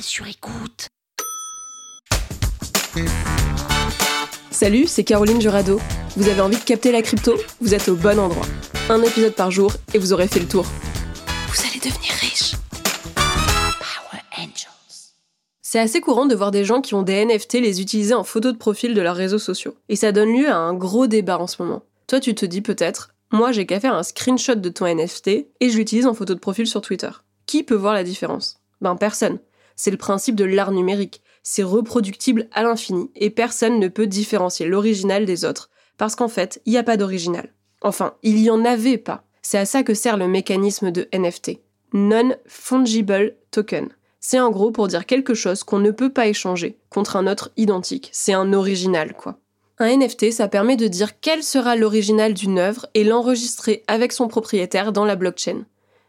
[0.00, 0.88] Sur écoute.
[4.50, 5.80] Salut, c'est Caroline Jurado.
[6.16, 7.34] Vous avez envie de capter la crypto?
[7.60, 8.46] Vous êtes au bon endroit.
[8.88, 10.64] Un épisode par jour et vous aurez fait le tour.
[11.48, 12.54] Vous allez devenir riche.
[13.14, 15.12] Power Angels.
[15.62, 18.52] C'est assez courant de voir des gens qui ont des NFT les utiliser en photo
[18.52, 19.74] de profil de leurs réseaux sociaux.
[19.88, 21.82] Et ça donne lieu à un gros débat en ce moment.
[22.06, 25.70] Toi, tu te dis peut-être, moi j'ai qu'à faire un screenshot de ton NFT et
[25.70, 27.10] je l'utilise en photo de profil sur Twitter.
[27.46, 28.58] Qui peut voir la différence?
[28.80, 29.38] Ben personne.
[29.76, 31.22] C'est le principe de l'art numérique.
[31.42, 35.70] C'est reproductible à l'infini et personne ne peut différencier l'original des autres.
[35.98, 37.52] Parce qu'en fait, il n'y a pas d'original.
[37.82, 39.24] Enfin, il y en avait pas.
[39.42, 41.60] C'est à ça que sert le mécanisme de NFT.
[41.92, 43.88] Non-fungible token.
[44.18, 47.52] C'est en gros pour dire quelque chose qu'on ne peut pas échanger contre un autre
[47.56, 48.10] identique.
[48.12, 49.38] C'est un original, quoi.
[49.78, 54.26] Un NFT, ça permet de dire quel sera l'original d'une œuvre et l'enregistrer avec son
[54.26, 55.64] propriétaire dans la blockchain.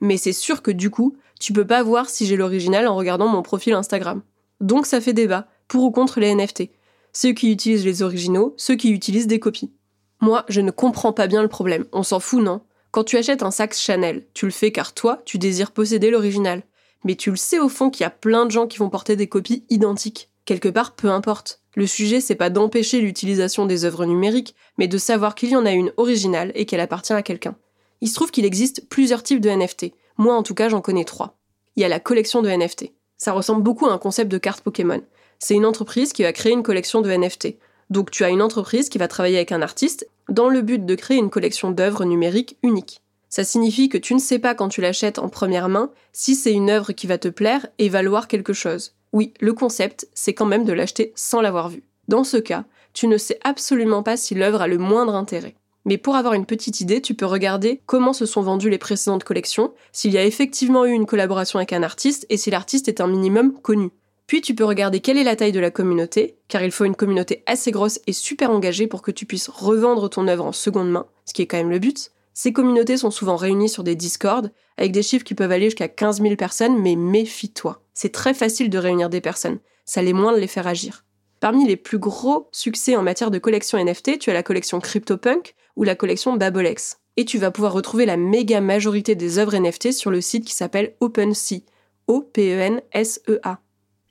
[0.00, 3.26] Mais c'est sûr que du coup, tu peux pas voir si j'ai l'original en regardant
[3.26, 4.22] mon profil Instagram.
[4.60, 6.70] Donc ça fait débat, pour ou contre les NFT.
[7.12, 9.72] Ceux qui utilisent les originaux, ceux qui utilisent des copies.
[10.20, 11.86] Moi, je ne comprends pas bien le problème.
[11.92, 12.60] On s'en fout, non?
[12.90, 16.62] Quand tu achètes un sac Chanel, tu le fais car toi, tu désires posséder l'original.
[17.04, 19.16] Mais tu le sais au fond qu'il y a plein de gens qui vont porter
[19.16, 20.30] des copies identiques.
[20.44, 21.62] Quelque part, peu importe.
[21.74, 25.64] Le sujet, c'est pas d'empêcher l'utilisation des œuvres numériques, mais de savoir qu'il y en
[25.64, 27.56] a une originale et qu'elle appartient à quelqu'un.
[28.02, 29.92] Il se trouve qu'il existe plusieurs types de NFT.
[30.20, 31.38] Moi, en tout cas, j'en connais trois.
[31.76, 32.92] Il y a la collection de NFT.
[33.16, 35.00] Ça ressemble beaucoup à un concept de carte Pokémon.
[35.38, 37.56] C'est une entreprise qui va créer une collection de NFT.
[37.88, 40.94] Donc tu as une entreprise qui va travailler avec un artiste dans le but de
[40.94, 43.00] créer une collection d'œuvres numériques uniques.
[43.30, 46.52] Ça signifie que tu ne sais pas quand tu l'achètes en première main si c'est
[46.52, 48.94] une œuvre qui va te plaire et valoir quelque chose.
[49.14, 51.84] Oui, le concept, c'est quand même de l'acheter sans l'avoir vue.
[52.08, 55.54] Dans ce cas, tu ne sais absolument pas si l'œuvre a le moindre intérêt.
[55.84, 59.24] Mais pour avoir une petite idée, tu peux regarder comment se sont vendues les précédentes
[59.24, 63.00] collections, s'il y a effectivement eu une collaboration avec un artiste et si l'artiste est
[63.00, 63.90] un minimum connu.
[64.26, 66.94] Puis tu peux regarder quelle est la taille de la communauté, car il faut une
[66.94, 70.90] communauté assez grosse et super engagée pour que tu puisses revendre ton œuvre en seconde
[70.90, 72.12] main, ce qui est quand même le but.
[72.32, 75.88] Ces communautés sont souvent réunies sur des Discord, avec des chiffres qui peuvent aller jusqu'à
[75.88, 77.82] 15 000 personnes, mais méfie-toi.
[77.92, 81.04] C'est très facile de réunir des personnes, ça l'est moins de les faire agir.
[81.40, 85.54] Parmi les plus gros succès en matière de collection NFT, tu as la collection CryptoPunk
[85.74, 86.98] ou la collection Babolex.
[87.16, 90.54] Et tu vas pouvoir retrouver la méga majorité des œuvres NFT sur le site qui
[90.54, 91.62] s'appelle OpenSea.
[92.08, 93.58] O-P-E-N-S-E-A.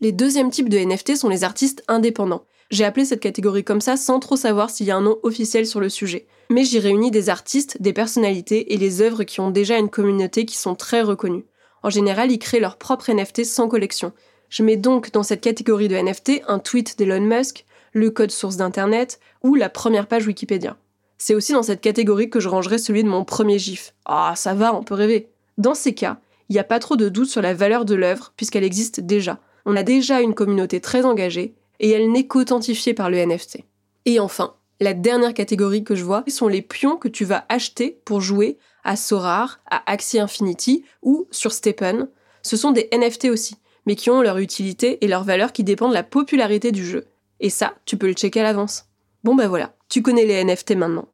[0.01, 2.45] Les deuxièmes types de NFT sont les artistes indépendants.
[2.71, 5.67] J'ai appelé cette catégorie comme ça sans trop savoir s'il y a un nom officiel
[5.67, 6.25] sur le sujet.
[6.49, 10.45] Mais j'y réunis des artistes, des personnalités et les œuvres qui ont déjà une communauté
[10.45, 11.45] qui sont très reconnues.
[11.83, 14.13] En général, ils créent leur propre NFT sans collection.
[14.49, 18.57] Je mets donc dans cette catégorie de NFT un tweet d'Elon Musk, le code source
[18.57, 20.77] d'Internet ou la première page Wikipédia.
[21.17, 23.93] C'est aussi dans cette catégorie que je rangerai celui de mon premier GIF.
[24.05, 25.29] Ah, ça va, on peut rêver.
[25.57, 28.33] Dans ces cas, il n'y a pas trop de doute sur la valeur de l'œuvre
[28.35, 33.09] puisqu'elle existe déjà on a déjà une communauté très engagée et elle n'est qu'authentifiée par
[33.09, 33.59] le NFT.
[34.05, 38.01] Et enfin, la dernière catégorie que je vois sont les pions que tu vas acheter
[38.03, 42.07] pour jouer à Sorar, à Axie Infinity ou sur Steppen.
[42.41, 45.91] Ce sont des NFT aussi, mais qui ont leur utilité et leur valeur qui dépendent
[45.91, 47.05] de la popularité du jeu.
[47.39, 48.85] Et ça, tu peux le checker à l'avance.
[49.23, 51.07] Bon bah voilà, tu connais les NFT maintenant.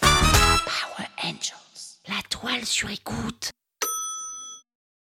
[0.00, 3.50] Power Angels, la toile sur écoute.